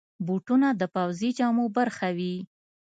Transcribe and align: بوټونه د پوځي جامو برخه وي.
بوټونه 0.25 0.67
د 0.81 0.83
پوځي 0.95 1.29
جامو 1.37 1.65
برخه 1.77 2.07
وي. 2.17 2.35